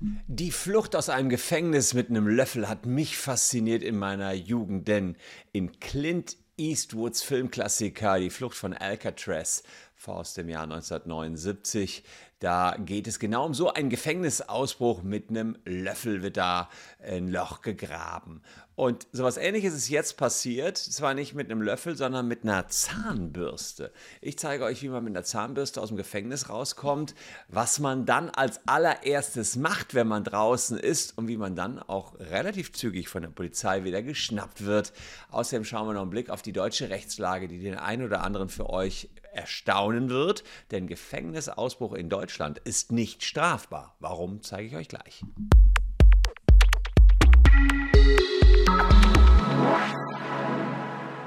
Die 0.00 0.50
Flucht 0.50 0.94
aus 0.94 1.08
einem 1.08 1.28
Gefängnis 1.28 1.94
mit 1.94 2.10
einem 2.10 2.28
Löffel 2.28 2.68
hat 2.68 2.84
mich 2.86 3.16
fasziniert 3.16 3.82
in 3.82 3.96
meiner 3.96 4.32
Jugend, 4.32 4.88
denn 4.88 5.16
in 5.52 5.80
Clint 5.80 6.36
Eastwoods 6.58 7.22
Filmklassiker 7.22 8.18
Die 8.18 8.30
Flucht 8.30 8.56
von 8.56 8.72
Alcatraz 8.72 9.62
aus 10.04 10.34
dem 10.34 10.48
Jahr 10.48 10.64
1979. 10.64 12.04
Da 12.38 12.76
geht 12.78 13.06
es 13.06 13.18
genau 13.18 13.46
um 13.46 13.54
so 13.54 13.72
einen 13.72 13.88
Gefängnisausbruch. 13.88 15.02
Mit 15.02 15.30
einem 15.30 15.56
Löffel 15.64 16.22
wird 16.22 16.36
da 16.36 16.68
ein 17.02 17.28
Loch 17.28 17.62
gegraben. 17.62 18.42
Und 18.74 19.06
sowas 19.10 19.38
ähnliches 19.38 19.72
ist 19.72 19.88
jetzt 19.88 20.18
passiert. 20.18 20.76
Zwar 20.76 21.14
nicht 21.14 21.32
mit 21.32 21.50
einem 21.50 21.62
Löffel, 21.62 21.96
sondern 21.96 22.28
mit 22.28 22.42
einer 22.42 22.68
Zahnbürste. 22.68 23.90
Ich 24.20 24.38
zeige 24.38 24.64
euch, 24.64 24.82
wie 24.82 24.90
man 24.90 25.02
mit 25.02 25.16
einer 25.16 25.24
Zahnbürste 25.24 25.80
aus 25.80 25.88
dem 25.88 25.96
Gefängnis 25.96 26.50
rauskommt, 26.50 27.14
was 27.48 27.78
man 27.78 28.04
dann 28.04 28.28
als 28.28 28.60
allererstes 28.68 29.56
macht, 29.56 29.94
wenn 29.94 30.06
man 30.06 30.24
draußen 30.24 30.78
ist 30.78 31.16
und 31.16 31.28
wie 31.28 31.38
man 31.38 31.56
dann 31.56 31.78
auch 31.78 32.20
relativ 32.20 32.74
zügig 32.74 33.08
von 33.08 33.22
der 33.22 33.30
Polizei 33.30 33.84
wieder 33.84 34.02
geschnappt 34.02 34.66
wird. 34.66 34.92
Außerdem 35.30 35.64
schauen 35.64 35.88
wir 35.88 35.94
noch 35.94 36.02
einen 36.02 36.10
Blick 36.10 36.28
auf 36.28 36.42
die 36.42 36.52
deutsche 36.52 36.90
Rechtslage, 36.90 37.48
die 37.48 37.60
den 37.60 37.76
einen 37.76 38.04
oder 38.04 38.22
anderen 38.22 38.50
für 38.50 38.68
euch 38.68 39.08
erstaunen 39.36 40.08
wird, 40.08 40.44
denn 40.70 40.86
Gefängnisausbruch 40.86 41.92
in 41.92 42.08
Deutschland 42.08 42.58
ist 42.58 42.92
nicht 42.92 43.24
strafbar. 43.24 43.94
Warum 44.00 44.42
zeige 44.42 44.66
ich 44.68 44.76
euch 44.76 44.88
gleich. 44.88 45.22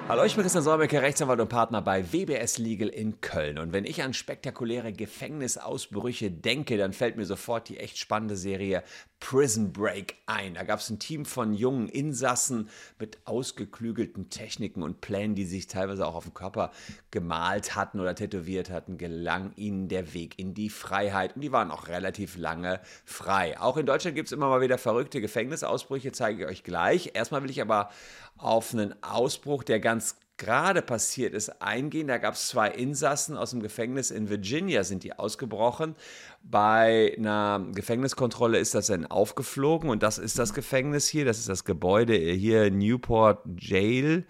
Hallo, 0.10 0.24
ich 0.24 0.34
bin 0.34 0.42
Christian 0.42 0.64
Solmecke, 0.64 1.04
Rechtsanwalt 1.04 1.40
und 1.40 1.50
Partner 1.50 1.84
bei 1.84 2.12
WBS 2.12 2.58
Legal 2.58 2.88
in 2.88 3.22
Köln. 3.22 3.60
Und 3.60 3.74
wenn 3.74 3.86
ich 3.86 4.02
an 4.02 4.16
spektakuläre 4.16 4.92
Gefängnisausbrüche 4.92 6.32
denke, 6.32 6.78
dann 6.80 6.94
fällt 6.94 7.16
mir 7.16 7.28
sofort 7.28 7.70
die 7.70 7.78
echt 7.78 8.00
spannende 8.00 8.36
Serie 8.36 8.82
Prison 9.20 9.72
Break 9.72 10.16
ein. 10.26 10.56
Da 10.56 10.64
gab 10.64 10.80
es 10.80 10.90
ein 10.90 10.98
Team 10.98 11.26
von 11.26 11.54
jungen 11.54 11.90
Insassen 11.90 12.70
mit 12.98 13.20
ausgeklügelten 13.26 14.32
Techniken 14.32 14.82
und 14.82 15.02
Plänen, 15.02 15.36
die 15.36 15.46
sich 15.46 15.68
teilweise 15.68 16.08
auch 16.08 16.16
auf 16.16 16.24
dem 16.24 16.34
Körper 16.34 16.72
gemalt 17.12 17.76
hatten 17.76 18.00
oder 18.00 18.16
tätowiert 18.16 18.72
hatten, 18.72 18.98
gelang 18.98 19.52
ihnen 19.58 19.90
der 19.90 20.16
Weg 20.16 20.40
in 20.40 20.56
die 20.56 20.70
Freiheit. 20.70 21.36
Und 21.36 21.42
die 21.42 21.52
waren 21.52 21.70
auch 21.70 21.88
relativ 21.88 22.36
lange 22.36 22.80
frei. 23.06 23.60
Auch 23.60 23.78
in 23.78 23.86
Deutschland 23.86 24.16
gibt 24.16 24.30
es 24.30 24.32
immer 24.32 24.50
mal 24.50 24.62
wieder 24.62 24.80
verrückte 24.80 25.22
Gefängnisausbrüche, 25.22 26.12
zeige 26.14 26.44
ich 26.44 26.50
euch 26.50 26.64
gleich. 26.64 27.12
Erstmal 27.14 27.44
will 27.44 27.52
ich 27.52 27.62
aber 27.62 27.92
auf 28.38 28.74
einen 28.74 28.96
Ausbruch, 29.04 29.64
der 29.64 29.82
ganz 29.82 29.99
gerade 30.40 30.82
passiert 30.82 31.36
ist, 31.36 31.62
eingehen. 31.62 32.08
Da 32.08 32.18
gab 32.18 32.34
es 32.34 32.48
zwei 32.48 32.70
Insassen 32.70 33.38
aus 33.38 33.52
dem 33.52 33.62
Gefängnis 33.62 34.10
in 34.10 34.30
Virginia, 34.30 34.84
sind 34.84 35.04
die 35.04 35.14
ausgebrochen. 35.14 35.96
Bei 36.42 37.14
einer 37.18 37.64
Gefängniskontrolle 37.76 38.58
ist 38.58 38.74
das 38.74 38.88
dann 38.88 39.06
aufgeflogen 39.06 39.90
und 39.90 40.02
das 40.02 40.18
ist 40.18 40.40
das 40.40 40.54
Gefängnis 40.54 41.08
hier, 41.08 41.26
das 41.26 41.38
ist 41.38 41.50
das 41.50 41.66
Gebäude 41.66 42.16
hier, 42.16 42.72
Newport 42.72 43.46
Jail. 43.60 44.26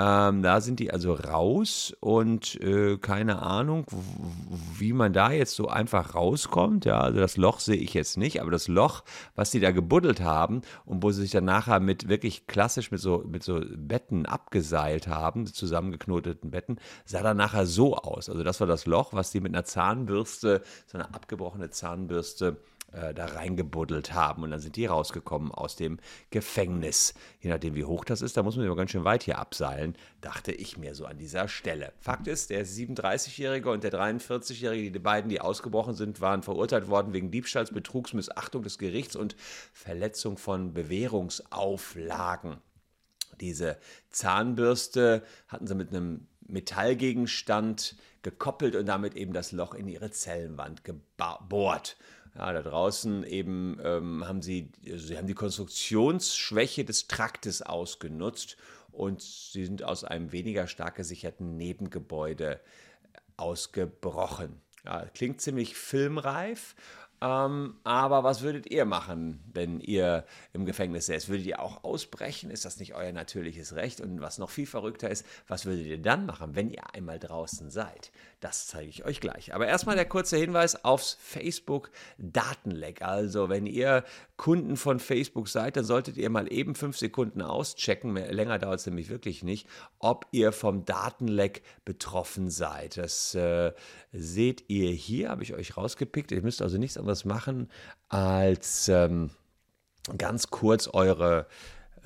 Ähm, 0.00 0.42
da 0.42 0.62
sind 0.62 0.80
die 0.80 0.90
also 0.90 1.12
raus 1.12 1.94
und 2.00 2.58
äh, 2.62 2.96
keine 2.96 3.42
Ahnung, 3.42 3.84
wie 4.78 4.94
man 4.94 5.12
da 5.12 5.30
jetzt 5.30 5.54
so 5.54 5.68
einfach 5.68 6.14
rauskommt. 6.14 6.86
Ja, 6.86 7.00
also 7.00 7.20
das 7.20 7.36
Loch 7.36 7.60
sehe 7.60 7.76
ich 7.76 7.92
jetzt 7.92 8.16
nicht, 8.16 8.40
aber 8.40 8.50
das 8.50 8.66
Loch, 8.66 9.04
was 9.34 9.50
die 9.50 9.60
da 9.60 9.72
gebuddelt 9.72 10.22
haben 10.22 10.62
und 10.86 11.02
wo 11.02 11.10
sie 11.10 11.20
sich 11.20 11.32
dann 11.32 11.44
nachher 11.44 11.80
mit 11.80 12.08
wirklich 12.08 12.46
klassisch 12.46 12.90
mit 12.90 13.00
so, 13.00 13.24
mit 13.28 13.42
so 13.42 13.60
Betten 13.76 14.24
abgeseilt 14.24 15.06
haben, 15.06 15.44
zusammengeknoteten 15.44 16.50
Betten, 16.50 16.78
sah 17.04 17.22
dann 17.22 17.36
nachher 17.36 17.66
so 17.66 17.94
aus. 17.96 18.30
Also 18.30 18.42
das 18.42 18.58
war 18.58 18.66
das 18.66 18.86
Loch, 18.86 19.12
was 19.12 19.32
die 19.32 19.40
mit 19.40 19.52
einer 19.52 19.64
Zahnbürste, 19.64 20.62
so 20.86 20.96
eine 20.96 21.12
abgebrochene 21.12 21.68
Zahnbürste, 21.68 22.56
äh, 22.92 23.14
da 23.14 23.26
reingebuddelt 23.26 24.12
haben. 24.14 24.42
Und 24.42 24.50
dann 24.50 24.60
sind 24.60 24.76
die 24.76 24.86
rausgekommen 24.86 25.52
aus 25.52 25.76
dem 25.76 25.98
Gefängnis. 26.30 27.14
Je 27.40 27.50
nachdem, 27.50 27.74
wie 27.74 27.84
hoch 27.84 28.04
das 28.04 28.22
ist, 28.22 28.36
da 28.36 28.42
muss 28.42 28.56
man 28.56 28.66
aber 28.66 28.76
ganz 28.76 28.90
schön 28.90 29.04
weit 29.04 29.22
hier 29.22 29.38
abseilen, 29.38 29.96
dachte 30.20 30.52
ich 30.52 30.76
mir 30.76 30.94
so 30.94 31.06
an 31.06 31.18
dieser 31.18 31.48
Stelle. 31.48 31.92
Fakt 32.00 32.26
ist, 32.26 32.50
der 32.50 32.66
37-Jährige 32.66 33.70
und 33.70 33.84
der 33.84 33.92
43-Jährige, 33.92 34.90
die 34.90 34.98
beiden, 34.98 35.28
die 35.28 35.40
ausgebrochen 35.40 35.94
sind, 35.94 36.20
waren 36.20 36.42
verurteilt 36.42 36.88
worden 36.88 37.12
wegen 37.12 37.30
Diebstahls, 37.30 37.72
Betrugs, 37.72 38.12
Missachtung 38.12 38.62
des 38.62 38.78
Gerichts 38.78 39.16
und 39.16 39.36
Verletzung 39.72 40.36
von 40.36 40.74
Bewährungsauflagen. 40.74 42.58
Diese 43.40 43.78
Zahnbürste 44.10 45.22
hatten 45.48 45.66
sie 45.66 45.74
mit 45.74 45.90
einem 45.90 46.26
Metallgegenstand 46.46 47.96
gekoppelt 48.22 48.76
und 48.76 48.86
damit 48.86 49.16
eben 49.16 49.32
das 49.32 49.52
Loch 49.52 49.74
in 49.74 49.88
ihre 49.88 50.10
Zellenwand 50.10 50.84
gebohrt. 50.84 51.96
Ja, 52.36 52.52
da 52.52 52.62
draußen 52.62 53.24
eben 53.24 53.78
ähm, 53.82 54.26
haben 54.26 54.40
sie, 54.40 54.70
also 54.86 55.06
sie 55.06 55.18
haben 55.18 55.26
die 55.26 55.34
Konstruktionsschwäche 55.34 56.84
des 56.84 57.08
Traktes 57.08 57.62
ausgenutzt 57.62 58.56
und 58.92 59.20
sie 59.20 59.64
sind 59.64 59.82
aus 59.82 60.04
einem 60.04 60.32
weniger 60.32 60.66
stark 60.66 60.96
gesicherten 60.96 61.56
Nebengebäude 61.56 62.60
ausgebrochen. 63.36 64.60
Ja, 64.84 65.06
klingt 65.14 65.40
ziemlich 65.40 65.74
filmreif 65.74 66.74
ähm, 67.22 67.76
aber 67.84 68.24
was 68.24 68.40
würdet 68.40 68.70
ihr 68.70 68.86
machen, 68.86 69.42
wenn 69.52 69.80
ihr 69.80 70.24
im 70.54 70.64
Gefängnis 70.64 71.06
säßt? 71.06 71.28
Würdet 71.28 71.46
ihr 71.46 71.60
auch 71.60 71.84
ausbrechen? 71.84 72.50
Ist 72.50 72.64
das 72.64 72.80
nicht 72.80 72.94
euer 72.94 73.12
natürliches 73.12 73.74
Recht? 73.74 74.00
Und 74.00 74.22
was 74.22 74.38
noch 74.38 74.48
viel 74.48 74.66
verrückter 74.66 75.10
ist, 75.10 75.26
was 75.46 75.66
würdet 75.66 75.86
ihr 75.86 76.00
dann 76.00 76.24
machen, 76.24 76.54
wenn 76.54 76.70
ihr 76.70 76.94
einmal 76.94 77.18
draußen 77.18 77.70
seid? 77.70 78.10
Das 78.40 78.68
zeige 78.68 78.88
ich 78.88 79.04
euch 79.04 79.20
gleich. 79.20 79.54
Aber 79.54 79.66
erstmal 79.66 79.96
der 79.96 80.06
kurze 80.06 80.38
Hinweis 80.38 80.82
aufs 80.82 81.18
Facebook 81.20 81.90
Datenleck. 82.16 83.02
Also, 83.02 83.50
wenn 83.50 83.66
ihr 83.66 84.02
Kunden 84.38 84.78
von 84.78 84.98
Facebook 84.98 85.48
seid, 85.48 85.76
dann 85.76 85.84
solltet 85.84 86.16
ihr 86.16 86.30
mal 86.30 86.50
eben 86.50 86.74
fünf 86.74 86.96
Sekunden 86.96 87.42
auschecken. 87.42 88.16
Länger 88.16 88.58
dauert 88.58 88.80
es 88.80 88.86
nämlich 88.86 89.10
wirklich 89.10 89.42
nicht, 89.42 89.68
ob 89.98 90.26
ihr 90.30 90.52
vom 90.52 90.86
Datenleck 90.86 91.62
betroffen 91.84 92.48
seid. 92.48 92.96
Das 92.96 93.34
äh, 93.34 93.72
seht 94.12 94.64
ihr 94.68 94.90
hier, 94.90 95.28
habe 95.28 95.42
ich 95.42 95.52
euch 95.52 95.76
rausgepickt. 95.76 96.32
Ihr 96.32 96.40
müsst 96.40 96.62
also 96.62 96.78
nichts 96.78 96.96
anderes 96.96 97.09
machen, 97.24 97.68
als 98.08 98.88
ähm, 98.88 99.30
ganz 100.16 100.48
kurz 100.48 100.88
eure 100.92 101.46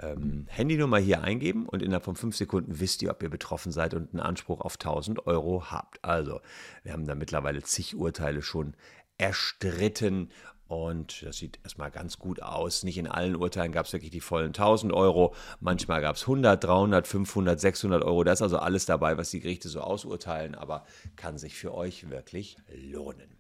ähm, 0.01 0.47
Handynummer 0.49 0.99
hier 0.99 1.23
eingeben 1.23 1.67
und 1.67 1.83
innerhalb 1.83 2.05
von 2.05 2.17
fünf 2.17 2.37
Sekunden 2.37 2.81
wisst 2.81 3.03
ihr, 3.03 3.11
ob 3.11 3.23
ihr 3.23 3.31
betroffen 3.31 3.73
seid 3.73 3.95
und 3.95 4.13
einen 4.13 4.21
Anspruch 4.21 4.61
auf 4.61 4.75
1000 4.75 5.27
Euro 5.27 5.71
habt. 5.71 6.05
Also, 6.05 6.41
wir 6.83 6.93
haben 6.93 7.07
da 7.07 7.15
mittlerweile 7.15 7.63
zig 7.63 7.95
Urteile 7.95 8.43
schon 8.43 8.75
erstritten 9.19 10.31
und 10.67 11.23
das 11.23 11.37
sieht 11.37 11.61
erstmal 11.63 11.91
ganz 11.91 12.19
gut 12.19 12.43
aus. 12.43 12.85
Nicht 12.85 12.99
in 12.99 13.07
allen 13.07 13.37
Urteilen 13.37 13.71
gab 13.71 13.87
es 13.87 13.93
wirklich 13.93 14.11
die 14.11 14.21
vollen 14.21 14.49
1000 14.49 14.93
Euro. 14.93 15.35
Manchmal 15.61 16.01
gab 16.01 16.17
es 16.17 16.23
100, 16.23 16.65
300, 16.65 17.07
500, 17.07 17.61
600 17.61 18.03
Euro. 18.03 18.25
Da 18.25 18.33
ist 18.33 18.43
also 18.43 18.59
alles 18.59 18.87
dabei, 18.87 19.17
was 19.19 19.31
die 19.31 19.41
Gerichte 19.41 19.69
so 19.69 19.83
ausurteilen, 19.83 20.55
aber 20.55 20.87
kann 21.17 21.39
sich 21.39 21.55
für 21.55 21.75
euch 21.75 22.09
wirklich 22.11 22.57
lohnen. 22.75 23.34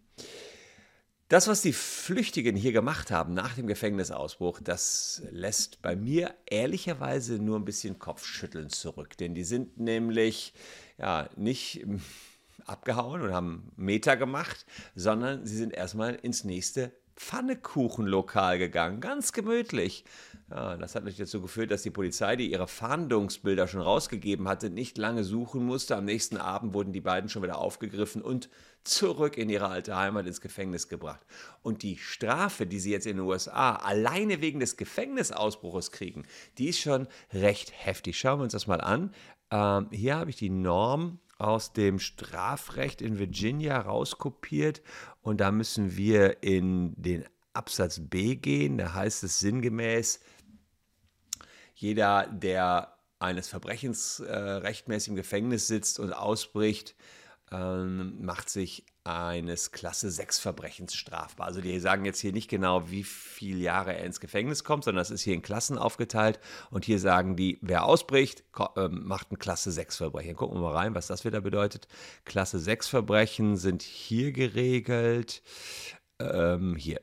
Das, 1.34 1.48
was 1.48 1.62
die 1.62 1.72
Flüchtigen 1.72 2.54
hier 2.54 2.70
gemacht 2.70 3.10
haben 3.10 3.34
nach 3.34 3.56
dem 3.56 3.66
Gefängnisausbruch, 3.66 4.60
das 4.62 5.20
lässt 5.32 5.82
bei 5.82 5.96
mir 5.96 6.32
ehrlicherweise 6.46 7.40
nur 7.40 7.58
ein 7.58 7.64
bisschen 7.64 7.98
Kopfschütteln 7.98 8.70
zurück. 8.70 9.16
Denn 9.18 9.34
die 9.34 9.42
sind 9.42 9.76
nämlich 9.76 10.54
ja 10.96 11.28
nicht 11.34 11.84
abgehauen 12.66 13.20
und 13.20 13.32
haben 13.32 13.72
Meter 13.74 14.16
gemacht, 14.16 14.64
sondern 14.94 15.44
sie 15.44 15.56
sind 15.56 15.72
erstmal 15.72 16.14
ins 16.14 16.44
nächste 16.44 16.92
Pfannekuchenlokal 17.16 18.58
gegangen, 18.58 19.00
ganz 19.00 19.32
gemütlich. 19.32 20.04
Ja, 20.50 20.76
das 20.76 20.94
hat 20.94 21.04
natürlich 21.04 21.30
dazu 21.30 21.40
geführt, 21.40 21.70
dass 21.70 21.82
die 21.82 21.90
Polizei, 21.90 22.36
die 22.36 22.50
ihre 22.50 22.68
Fahndungsbilder 22.68 23.66
schon 23.68 23.80
rausgegeben 23.80 24.48
hatte, 24.48 24.68
nicht 24.70 24.98
lange 24.98 25.24
suchen 25.24 25.64
musste. 25.64 25.96
Am 25.96 26.04
nächsten 26.04 26.36
Abend 26.36 26.74
wurden 26.74 26.92
die 26.92 27.00
beiden 27.00 27.30
schon 27.30 27.42
wieder 27.42 27.58
aufgegriffen 27.58 28.20
und 28.20 28.50
zurück 28.82 29.38
in 29.38 29.48
ihre 29.48 29.68
alte 29.68 29.96
Heimat 29.96 30.26
ins 30.26 30.40
Gefängnis 30.40 30.88
gebracht. 30.88 31.24
Und 31.62 31.82
die 31.82 31.96
Strafe, 31.96 32.66
die 32.66 32.80
sie 32.80 32.90
jetzt 32.90 33.06
in 33.06 33.16
den 33.16 33.26
USA 33.26 33.76
alleine 33.76 34.40
wegen 34.40 34.60
des 34.60 34.76
Gefängnisausbruches 34.76 35.92
kriegen, 35.92 36.24
die 36.58 36.68
ist 36.68 36.80
schon 36.80 37.08
recht 37.32 37.72
heftig. 37.74 38.18
Schauen 38.18 38.40
wir 38.40 38.44
uns 38.44 38.52
das 38.52 38.66
mal 38.66 38.80
an. 38.80 39.14
Ähm, 39.54 39.88
hier 39.92 40.16
habe 40.16 40.30
ich 40.30 40.36
die 40.36 40.50
Norm 40.50 41.20
aus 41.38 41.72
dem 41.72 42.00
Strafrecht 42.00 43.00
in 43.00 43.20
Virginia 43.20 43.78
rauskopiert 43.78 44.82
und 45.22 45.40
da 45.40 45.52
müssen 45.52 45.96
wir 45.96 46.42
in 46.42 46.92
den 47.00 47.24
Absatz 47.52 48.00
B 48.00 48.34
gehen. 48.34 48.78
Da 48.78 48.94
heißt 48.94 49.22
es 49.22 49.38
sinngemäß, 49.38 50.18
jeder, 51.76 52.26
der 52.26 52.98
eines 53.20 53.46
Verbrechens 53.46 54.18
äh, 54.18 54.34
rechtmäßig 54.34 55.10
im 55.10 55.16
Gefängnis 55.16 55.68
sitzt 55.68 56.00
und 56.00 56.12
ausbricht, 56.12 56.96
ähm, 57.54 58.24
macht 58.24 58.48
sich 58.48 58.84
eines 59.04 59.70
Klasse 59.70 60.10
6 60.10 60.38
Verbrechens 60.38 60.94
strafbar. 60.94 61.46
Also 61.46 61.60
die 61.60 61.78
sagen 61.78 62.04
jetzt 62.04 62.20
hier 62.20 62.32
nicht 62.32 62.48
genau, 62.48 62.90
wie 62.90 63.04
viele 63.04 63.58
Jahre 63.58 63.94
er 63.94 64.04
ins 64.04 64.18
Gefängnis 64.18 64.64
kommt, 64.64 64.84
sondern 64.84 65.02
das 65.02 65.10
ist 65.10 65.22
hier 65.22 65.34
in 65.34 65.42
Klassen 65.42 65.78
aufgeteilt 65.78 66.40
und 66.70 66.84
hier 66.84 66.98
sagen 66.98 67.36
die, 67.36 67.58
wer 67.60 67.84
ausbricht, 67.84 68.44
ähm, 68.76 69.06
macht 69.06 69.30
ein 69.30 69.38
Klasse 69.38 69.70
6 69.70 69.96
Verbrechen. 69.96 70.36
Gucken 70.36 70.56
wir 70.56 70.62
mal 70.62 70.74
rein, 70.74 70.94
was 70.94 71.06
das 71.06 71.24
wieder 71.24 71.40
bedeutet. 71.40 71.86
Klasse 72.24 72.58
6 72.58 72.88
Verbrechen 72.88 73.56
sind 73.56 73.82
hier 73.82 74.32
geregelt. 74.32 75.42
Ähm, 76.18 76.76
hier. 76.76 77.00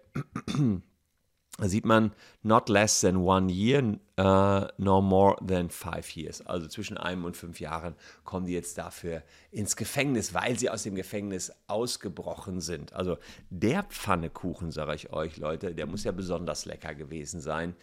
Da 1.58 1.68
sieht 1.68 1.86
man 1.86 2.14
not 2.44 2.70
less 2.70 3.02
than 3.02 3.18
one 3.18 3.52
year, 3.52 3.84
uh, 4.20 4.68
nor 4.78 5.02
more 5.02 5.36
than 5.46 5.70
five 5.70 6.10
years. 6.16 6.46
Also 6.48 6.68
zwischen 6.68 6.98
einem 6.98 7.26
und 7.26 7.36
fünf 7.36 7.60
Jahren 7.60 7.96
kommen 8.24 8.46
die 8.46 8.54
jetzt 8.54 8.78
dafür 8.78 9.22
ins 9.52 9.76
Gefängnis, 9.76 10.34
weil 10.34 10.58
sie 10.58 10.70
aus 10.70 10.84
dem 10.84 10.96
Gefängnis 10.96 11.52
ausgebrochen 11.68 12.62
sind. 12.62 12.94
Also 12.94 13.18
der 13.50 13.84
Pfannekuchen, 13.84 14.72
sage 14.72 14.96
ich 14.96 15.12
euch, 15.12 15.38
Leute, 15.38 15.76
der 15.76 15.86
muss 15.86 16.04
ja 16.04 16.12
besonders 16.12 16.66
lecker 16.66 16.96
gewesen 16.96 17.42
sein. 17.42 17.76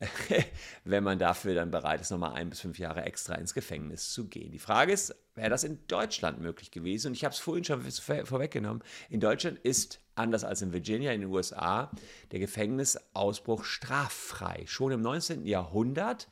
wenn 0.84 1.02
man 1.02 1.18
dafür 1.18 1.54
dann 1.54 1.70
bereit 1.70 2.00
ist, 2.00 2.10
nochmal 2.10 2.34
ein 2.34 2.50
bis 2.50 2.60
fünf 2.60 2.78
Jahre 2.78 3.02
extra 3.02 3.34
ins 3.34 3.52
Gefängnis 3.52 4.12
zu 4.12 4.28
gehen. 4.28 4.52
Die 4.52 4.58
Frage 4.58 4.92
ist, 4.92 5.14
wäre 5.34 5.50
das 5.50 5.64
in 5.64 5.78
Deutschland 5.88 6.40
möglich 6.40 6.70
gewesen? 6.70 7.08
Und 7.08 7.14
ich 7.14 7.24
habe 7.24 7.32
es 7.32 7.40
vorhin 7.40 7.64
schon 7.64 7.82
vorweggenommen. 7.82 8.82
In 9.08 9.20
Deutschland 9.20 9.58
ist, 9.58 10.00
anders 10.14 10.44
als 10.44 10.62
in 10.62 10.72
Virginia, 10.72 11.12
in 11.12 11.22
den 11.22 11.30
USA, 11.30 11.90
der 12.30 12.38
Gefängnisausbruch 12.38 13.64
straffrei. 13.64 14.64
Schon 14.66 14.92
im 14.92 15.00
19. 15.00 15.46
Jahrhundert 15.46 16.28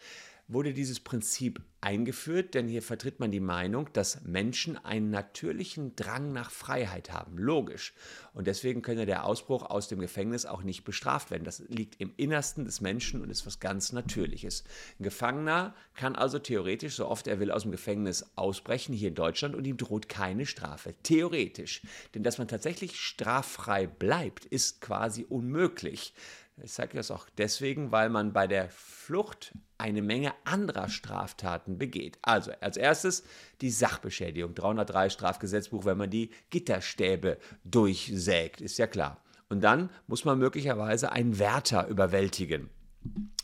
wurde 0.49 0.73
dieses 0.73 1.01
Prinzip 1.01 1.61
eingeführt, 1.81 2.55
denn 2.55 2.69
hier 2.69 2.83
vertritt 2.83 3.21
man 3.21 3.31
die 3.31 3.41
Meinung, 3.41 3.93
dass 3.93 4.23
Menschen 4.25 4.77
einen 4.77 5.11
natürlichen 5.11 5.95
Drang 5.95 6.33
nach 6.33 6.51
Freiheit 6.51 7.13
haben. 7.13 7.39
Logisch. 7.39 7.95
Und 8.33 8.47
deswegen 8.47 8.83
könne 8.83 9.07
der 9.07 9.25
Ausbruch 9.25 9.63
aus 9.63 9.89
dem 9.89 10.01
Gefängnis 10.01 10.47
auch 10.47 10.63
nicht 10.63 10.85
bestraft 10.85 11.31
werden. 11.31 11.45
Das 11.45 11.61
liegt 11.69 12.01
im 12.01 12.13
Innersten 12.17 12.65
des 12.65 12.81
Menschen 12.81 13.21
und 13.21 13.31
ist 13.31 13.47
was 13.47 13.61
ganz 13.61 13.93
Natürliches. 13.93 14.65
Ein 14.99 15.05
Gefangener 15.05 15.75
kann 15.95 16.17
also 16.17 16.39
theoretisch, 16.39 16.97
so 16.97 17.07
oft 17.09 17.27
er 17.27 17.41
will, 17.41 17.51
aus 17.51 17.63
dem 17.63 17.73
Gefängnis 17.73 18.25
ausbrechen 18.37 18.95
hier 18.95 19.09
in 19.09 19.15
Deutschland 19.15 19.55
und 19.55 19.65
ihm 19.65 19.77
droht 19.77 20.09
keine 20.09 20.47
Strafe. 20.47 20.95
Theoretisch. 21.03 21.83
Denn 22.15 22.23
dass 22.23 22.39
man 22.39 22.49
tatsächlich 22.49 23.01
straffrei 23.01 23.87
bleibt, 23.87 24.45
ist 24.45 24.81
quasi 24.81 25.25
unmöglich. 25.29 26.15
Ich 26.63 26.73
sage 26.73 26.97
das 26.97 27.11
auch 27.11 27.27
deswegen, 27.37 27.93
weil 27.93 28.09
man 28.09 28.33
bei 28.33 28.47
der 28.47 28.71
Flucht 28.71 29.53
eine 29.77 30.01
Menge 30.01 30.33
anderer 30.45 30.89
Straftaten 30.89 31.77
begeht. 31.77 32.19
Also 32.23 32.51
als 32.61 32.79
erstes 32.79 33.25
die 33.61 33.71
Sachbeschädigung, 33.71 34.55
303 34.55 35.11
Strafgesetzbuch, 35.11 35.85
wenn 35.85 35.99
man 35.99 36.09
die 36.09 36.31
Gitterstäbe 36.49 37.37
durchsägt, 37.65 38.63
ist 38.63 38.79
ja 38.79 38.87
klar. 38.87 39.23
Und 39.51 39.61
dann 39.61 39.91
muss 40.07 40.25
man 40.25 40.39
möglicherweise 40.39 41.13
einen 41.13 41.39
Wärter 41.39 41.89
überwältigen. 41.89 42.71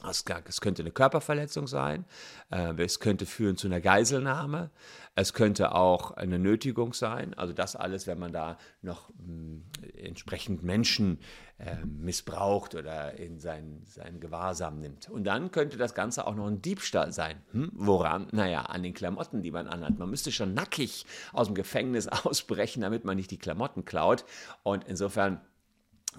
Es 0.05 0.61
könnte 0.61 0.83
eine 0.83 0.91
Körperverletzung 0.91 1.67
sein, 1.67 2.05
äh, 2.51 2.75
es 2.83 3.01
könnte 3.01 3.27
führen 3.27 3.57
zu 3.57 3.67
einer 3.67 3.81
Geiselnahme, 3.81 4.71
es 5.15 5.35
könnte 5.35 5.75
auch 5.75 6.13
eine 6.13 6.39
Nötigung 6.39 6.95
sein. 6.95 7.35
Also 7.35 7.53
das 7.53 7.77
alles, 7.77 8.07
wenn 8.07 8.19
man 8.19 8.33
da 8.33 8.59
noch 8.81 9.11
hm, 9.11 9.65
entsprechend 9.97 10.63
Menschen 10.63 11.19
äh, 11.59 11.77
missbraucht 11.85 12.75
oder 12.75 13.19
in 13.19 13.39
sein, 13.39 13.83
sein 13.85 14.21
Gewahrsam 14.21 14.81
nimmt. 14.81 15.09
Und 15.11 15.25
dann 15.25 15.51
könnte 15.51 15.77
das 15.77 15.95
Ganze 15.95 16.27
auch 16.27 16.35
noch 16.35 16.47
ein 16.47 16.63
Diebstahl 16.63 17.13
sein. 17.13 17.43
Hm? 17.53 17.71
Woran? 17.75 18.29
Naja, 18.33 18.63
an 18.63 18.83
den 18.83 18.95
Klamotten, 18.95 19.43
die 19.43 19.51
man 19.51 19.69
anhat. 19.69 19.99
Man 19.99 20.11
müsste 20.11 20.33
schon 20.33 20.55
nackig 20.55 21.07
aus 21.33 21.47
dem 21.47 21.55
Gefängnis 21.55 22.09
ausbrechen, 22.25 22.81
damit 22.81 23.05
man 23.05 23.17
nicht 23.17 23.31
die 23.31 23.39
Klamotten 23.39 23.85
klaut. 23.85 24.25
Und 24.63 24.85
insofern 24.85 25.41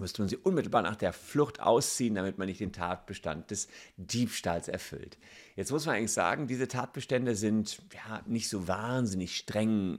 müsste 0.00 0.22
man 0.22 0.28
sie 0.28 0.36
unmittelbar 0.36 0.82
nach 0.82 0.96
der 0.96 1.12
Flucht 1.12 1.60
ausziehen, 1.60 2.14
damit 2.14 2.38
man 2.38 2.48
nicht 2.48 2.60
den 2.60 2.72
Tatbestand 2.72 3.50
des 3.50 3.68
Diebstahls 3.96 4.68
erfüllt. 4.68 5.18
Jetzt 5.56 5.70
muss 5.70 5.86
man 5.86 5.96
eigentlich 5.96 6.12
sagen, 6.12 6.46
diese 6.46 6.66
Tatbestände 6.66 7.36
sind 7.36 7.80
ja 7.92 8.22
nicht 8.26 8.48
so 8.48 8.66
wahnsinnig 8.66 9.36
streng 9.36 9.98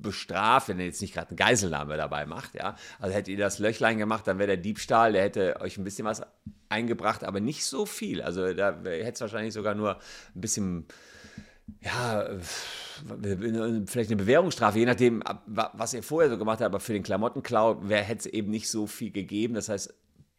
bestraft, 0.00 0.68
wenn 0.68 0.78
ihr 0.78 0.86
jetzt 0.86 1.02
nicht 1.02 1.14
gerade 1.14 1.28
eine 1.28 1.36
Geiselnahme 1.36 1.96
dabei 1.96 2.26
macht. 2.26 2.54
Ja? 2.54 2.76
Also 2.98 3.14
hättet 3.14 3.28
ihr 3.28 3.38
das 3.38 3.58
Löchlein 3.58 3.98
gemacht, 3.98 4.26
dann 4.26 4.38
wäre 4.38 4.48
der 4.48 4.56
Diebstahl, 4.56 5.12
der 5.12 5.22
hätte 5.22 5.60
euch 5.60 5.76
ein 5.76 5.84
bisschen 5.84 6.06
was 6.06 6.22
eingebracht, 6.68 7.24
aber 7.24 7.40
nicht 7.40 7.64
so 7.64 7.86
viel. 7.86 8.22
Also 8.22 8.54
da 8.54 8.74
hätte 8.84 9.12
es 9.12 9.20
wahrscheinlich 9.20 9.52
sogar 9.52 9.74
nur 9.74 9.96
ein 10.34 10.40
bisschen 10.40 10.86
ja, 11.80 12.28
vielleicht 13.04 14.10
eine 14.10 14.16
Bewährungsstrafe, 14.16 14.78
je 14.78 14.86
nachdem, 14.86 15.22
was 15.46 15.92
ihr 15.92 16.02
vorher 16.02 16.30
so 16.30 16.38
gemacht 16.38 16.60
habt, 16.60 16.66
aber 16.66 16.80
für 16.80 16.94
den 16.94 17.02
Klamottenklau 17.02 17.82
hätte 17.88 18.20
es 18.20 18.26
eben 18.26 18.50
nicht 18.50 18.70
so 18.70 18.86
viel 18.86 19.10
gegeben. 19.10 19.54
Das 19.54 19.68
heißt, 19.68 19.94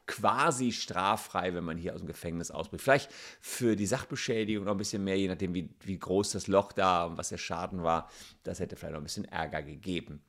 quasi 0.07 0.71
straffrei, 0.71 1.53
wenn 1.53 1.63
man 1.63 1.77
hier 1.77 1.93
aus 1.93 2.01
dem 2.01 2.07
Gefängnis 2.07 2.51
ausbricht. 2.51 2.83
Vielleicht 2.83 3.11
für 3.41 3.75
die 3.75 3.85
Sachbeschädigung 3.85 4.65
noch 4.65 4.73
ein 4.73 4.77
bisschen 4.77 5.03
mehr, 5.03 5.17
je 5.17 5.27
nachdem, 5.27 5.53
wie, 5.53 5.69
wie 5.81 5.97
groß 5.97 6.31
das 6.31 6.47
Loch 6.47 6.71
da 6.71 7.05
und 7.05 7.17
was 7.17 7.29
der 7.29 7.37
Schaden 7.37 7.83
war. 7.83 8.09
Das 8.43 8.59
hätte 8.59 8.75
vielleicht 8.75 8.93
noch 8.93 9.01
ein 9.01 9.05
bisschen 9.05 9.25
Ärger 9.25 9.63
gegeben. 9.63 10.21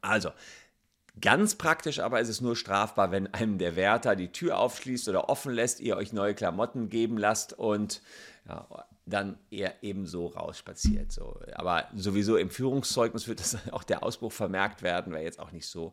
Also, 0.00 0.30
Ganz 1.20 1.56
praktisch 1.56 1.98
aber 1.98 2.20
ist 2.20 2.28
es 2.28 2.40
nur 2.40 2.56
strafbar, 2.56 3.10
wenn 3.10 3.26
einem 3.34 3.58
der 3.58 3.74
Wärter 3.76 4.14
die 4.14 4.30
Tür 4.30 4.58
aufschließt 4.58 5.08
oder 5.08 5.28
offen 5.28 5.52
lässt, 5.52 5.80
ihr 5.80 5.96
euch 5.96 6.12
neue 6.12 6.34
Klamotten 6.34 6.88
geben 6.88 7.18
lasst 7.18 7.52
und 7.52 8.00
ja, 8.48 8.86
dann 9.06 9.38
eher 9.50 9.82
ebenso 9.82 10.26
rausspaziert. 10.26 11.12
So. 11.12 11.40
Aber 11.54 11.88
sowieso 11.94 12.36
im 12.36 12.50
Führungszeugnis 12.50 13.28
wird 13.28 13.40
das 13.40 13.58
auch 13.72 13.84
der 13.84 14.02
Ausbruch 14.02 14.32
vermerkt 14.32 14.82
werden, 14.82 15.12
wäre 15.12 15.24
jetzt 15.24 15.40
auch 15.40 15.52
nicht 15.52 15.66
so 15.66 15.92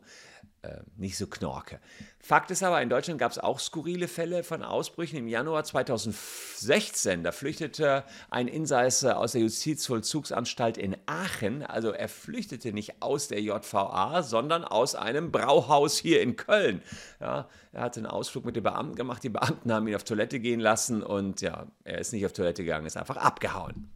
äh, 0.62 0.80
nicht 0.96 1.16
so 1.16 1.28
knorke. 1.28 1.78
Fakt 2.18 2.50
ist 2.50 2.64
aber, 2.64 2.82
in 2.82 2.90
Deutschland 2.90 3.20
gab 3.20 3.30
es 3.30 3.38
auch 3.38 3.60
skurrile 3.60 4.08
Fälle 4.08 4.42
von 4.42 4.64
Ausbrüchen. 4.64 5.16
Im 5.16 5.28
Januar 5.28 5.62
2016, 5.62 7.22
da 7.22 7.30
flüchtete 7.30 8.02
ein 8.28 8.48
Insasse 8.48 9.16
aus 9.16 9.32
der 9.32 9.42
Justizvollzugsanstalt 9.42 10.76
in 10.76 10.96
Aachen. 11.06 11.62
Also 11.62 11.92
er 11.92 12.08
flüchtete 12.08 12.72
nicht 12.72 13.00
aus 13.02 13.28
der 13.28 13.40
JVA, 13.40 14.24
sondern 14.24 14.64
aus 14.64 14.96
einem 14.96 15.30
Brauhaus 15.30 15.96
hier 15.96 16.22
in 16.22 16.34
Köln. 16.34 16.82
Ja, 17.20 17.48
er 17.78 17.84
hatte 17.84 18.00
einen 18.00 18.06
Ausflug 18.06 18.44
mit 18.44 18.56
den 18.56 18.64
Beamten 18.64 18.96
gemacht. 18.96 19.22
Die 19.22 19.28
Beamten 19.28 19.72
haben 19.72 19.86
ihn 19.86 19.94
auf 19.94 20.04
Toilette 20.04 20.40
gehen 20.40 20.60
lassen 20.60 21.02
und 21.02 21.40
ja, 21.40 21.66
er 21.84 21.98
ist 21.98 22.12
nicht 22.12 22.26
auf 22.26 22.32
Toilette 22.32 22.64
gegangen, 22.64 22.86
ist 22.86 22.96
einfach 22.96 23.16
abgehauen. 23.16 23.90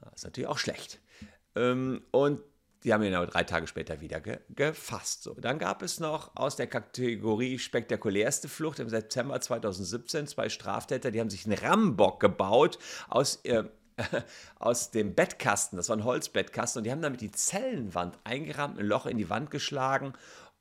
Das 0.00 0.12
ist 0.16 0.24
natürlich 0.24 0.48
auch 0.48 0.58
schlecht. 0.58 1.00
Ähm, 1.54 2.02
und 2.10 2.42
die 2.84 2.92
haben 2.92 3.02
ihn 3.02 3.14
aber 3.14 3.26
drei 3.26 3.44
Tage 3.44 3.66
später 3.66 4.00
wieder 4.00 4.20
ge 4.20 4.38
gefasst. 4.50 5.22
So, 5.22 5.34
dann 5.34 5.58
gab 5.58 5.82
es 5.82 6.00
noch 6.00 6.34
aus 6.36 6.56
der 6.56 6.66
Kategorie 6.66 7.58
spektakulärste 7.58 8.48
Flucht 8.48 8.80
im 8.80 8.88
September 8.88 9.40
2017 9.40 10.26
zwei 10.26 10.48
Straftäter, 10.48 11.10
die 11.10 11.20
haben 11.20 11.30
sich 11.30 11.46
einen 11.46 11.58
Rambock 11.58 12.20
gebaut 12.20 12.78
aus, 13.08 13.36
äh, 13.44 13.64
aus 14.58 14.90
dem 14.90 15.14
Bettkasten. 15.14 15.76
Das 15.76 15.88
war 15.88 15.96
ein 15.96 16.04
Holzbettkasten 16.04 16.80
und 16.80 16.84
die 16.84 16.90
haben 16.90 17.02
damit 17.02 17.20
die 17.20 17.32
Zellenwand 17.32 18.18
eingerahmt, 18.24 18.78
ein 18.78 18.86
Loch 18.86 19.06
in 19.06 19.16
die 19.16 19.30
Wand 19.30 19.50
geschlagen 19.50 20.12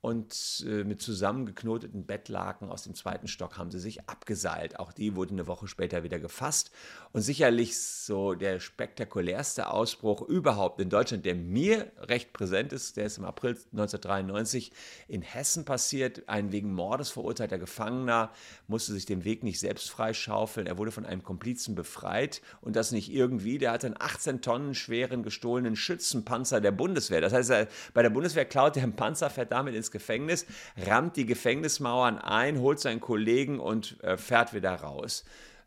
und 0.08 0.66
äh, 0.66 0.86
mit 0.86 1.02
zusammengeknoteten 1.02 2.06
Bettlaken 2.06 2.70
aus 2.70 2.84
dem 2.84 2.96
zweiten 2.96 3.28
Stock 3.28 3.58
haben 3.58 3.72
sie 3.72 3.80
sich 3.80 4.08
abgeseilt. 4.10 4.80
Auch 4.80 4.94
die 4.94 5.18
wurden 5.18 5.34
eine 5.34 5.48
Woche 5.48 5.68
später 5.68 6.02
wieder 6.02 6.18
gefasst. 6.18 6.72
Und 7.12 7.24
sicherlich 7.24 7.78
so 7.78 8.34
der 8.34 8.62
spektakulärste 8.62 9.70
Ausbruch 9.70 10.22
überhaupt 10.22 10.80
in 10.80 10.90
Deutschland, 10.90 11.26
der 11.26 11.36
mir 11.36 11.92
recht 12.00 12.32
präsent 12.32 12.72
ist, 12.72 12.96
der 12.96 13.08
ist 13.08 13.18
im 13.18 13.26
April 13.26 13.52
1993 13.52 14.72
in 15.10 15.22
Hessen 15.24 15.66
passiert. 15.66 16.24
Ein 16.30 16.54
wegen 16.54 16.74
Mordes 16.74 17.10
verurteilter 17.10 17.58
Gefangener 17.58 18.32
musste 18.68 18.94
sich 18.94 19.06
den 19.06 19.26
Weg 19.26 19.44
nicht 19.44 19.60
selbst 19.60 19.90
freischaufeln. 19.90 20.68
Er 20.68 20.78
wurde 20.78 20.92
von 20.92 21.06
einem 21.06 21.24
Komplizen 21.24 21.76
befreit 21.76 22.42
und 22.62 22.78
das 22.78 22.94
nicht 22.94 23.12
irgendwie. 23.12 23.58
Der 23.58 23.74
hatte 23.74 23.88
einen 23.88 24.00
18 24.00 24.42
Tonnen 24.42 24.74
schweren 24.74 25.22
gestohlenen 25.22 25.76
Schützenpanzer 25.76 26.62
der 26.62 26.72
Bundeswehr. 26.72 27.20
Das 27.20 27.34
heißt, 27.34 27.52
bei 27.94 28.04
der 28.04 28.10
Bundeswehr 28.10 28.46
klaut 28.46 28.78
er 28.78 28.84
einen 28.84 28.96
Panzer, 28.96 29.30
fährt 29.30 29.52
damit 29.52 29.76
ins 29.76 29.92
Gefängnis, 29.98 30.46
rammt 30.86 31.16
die 31.16 31.26
Gefängnismauern 31.26 32.18
ein, 32.18 32.60
holt 32.60 32.80
seinen 32.80 33.00
Kollegen 33.00 33.60
und 33.60 34.02
äh, 34.04 34.18
fährt 34.18 34.54
wieder 34.54 34.74
raus. 34.76 35.26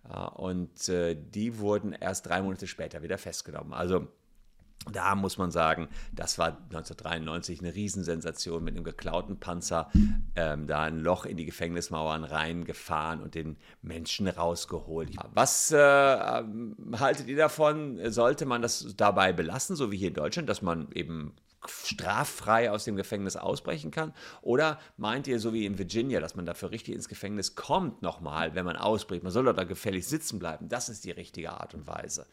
Ja, 0.09 0.27
und 0.27 0.89
äh, 0.89 1.15
die 1.15 1.59
wurden 1.59 1.93
erst 1.93 2.27
drei 2.27 2.43
Monate 2.43 2.67
später 2.67 3.03
wieder 3.03 3.19
festgenommen. 3.19 3.75
Also 3.75 4.09
da 4.91 5.15
muss 5.15 5.37
man 5.37 5.51
sagen, 5.51 5.89
das 6.13 6.39
war 6.39 6.49
1993 6.49 7.61
eine 7.61 7.75
Riesensensation 7.75 8.65
mit 8.65 8.75
einem 8.75 8.85
geklauten 8.85 9.39
Panzer, 9.39 9.91
ähm, 10.37 10.67
da 10.67 10.85
ein 10.85 10.99
Loch 10.99 11.27
in 11.27 11.37
die 11.37 11.45
Gefängnismauern 11.45 12.25
reingefahren 12.25 13.21
und 13.21 13.35
den 13.35 13.59
Menschen 13.83 14.27
rausgeholt. 14.27 15.11
Was 15.35 15.71
äh, 15.71 15.77
haltet 15.79 17.29
ihr 17.29 17.37
davon? 17.37 18.01
Sollte 18.11 18.47
man 18.47 18.63
das 18.63 18.95
dabei 18.97 19.35
belassen, 19.35 19.77
so 19.77 19.93
wie 19.93 19.99
hier 19.99 20.09
in 20.09 20.15
Deutschland, 20.15 20.49
dass 20.49 20.63
man 20.63 20.91
eben 20.93 21.35
straffrei 21.69 22.71
aus 22.71 22.85
dem 22.85 22.97
Gefängnis 22.97 23.37
ausbrechen 23.37 23.91
kann? 23.91 24.15
Oder 24.43 24.79
meint 24.97 25.27
ihr, 25.27 25.39
so 25.39 25.53
wie 25.53 25.67
in 25.67 25.79
Virginia, 25.79 26.21
dass 26.21 26.35
man 26.35 26.47
dafür 26.47 26.71
richtig 26.71 26.95
ins 26.95 27.09
Gefängnis 27.09 27.55
kommt 27.55 28.03
nochmal, 28.03 28.55
wenn 28.55 28.65
man 28.65 28.77
ausbricht? 28.77 29.23
Man 29.23 29.33
soll 29.33 29.45
doch 29.45 29.55
da 29.55 29.65
gefällig 29.65 30.07
sitzen 30.07 30.39
bleiben. 30.39 30.69
Das 30.69 30.89
ist 30.89 31.05
die 31.05 31.11
richtige 31.11 31.53
Art 31.53 31.75
und 31.75 31.87
Weise. 31.87 32.27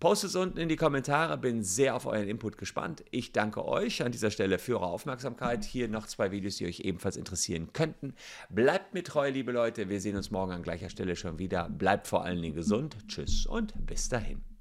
Postet 0.00 0.30
es 0.30 0.36
unten 0.36 0.58
in 0.58 0.68
die 0.68 0.76
Kommentare, 0.76 1.36
bin 1.36 1.62
sehr 1.62 1.94
auf 1.94 2.06
euren 2.06 2.28
Input 2.28 2.56
gespannt. 2.56 3.04
Ich 3.10 3.32
danke 3.32 3.64
euch 3.64 4.02
an 4.02 4.12
dieser 4.12 4.30
Stelle 4.30 4.58
für 4.58 4.74
eure 4.74 4.86
Aufmerksamkeit. 4.86 5.64
Hier 5.64 5.88
noch 5.88 6.06
zwei 6.06 6.30
Videos, 6.30 6.56
die 6.56 6.66
euch 6.66 6.80
ebenfalls 6.80 7.16
interessieren 7.16 7.72
könnten. 7.72 8.14
Bleibt 8.48 8.94
mir 8.94 9.04
treu, 9.04 9.28
liebe 9.28 9.52
Leute. 9.52 9.88
Wir 9.88 10.00
sehen 10.00 10.16
uns 10.16 10.30
morgen 10.30 10.52
an 10.52 10.62
gleicher 10.62 10.90
Stelle 10.90 11.16
schon 11.16 11.38
wieder. 11.38 11.68
Bleibt 11.68 12.06
vor 12.06 12.24
allen 12.24 12.40
Dingen 12.40 12.54
gesund. 12.54 12.96
Tschüss 13.08 13.46
und 13.46 13.74
bis 13.86 14.08
dahin. 14.08 14.53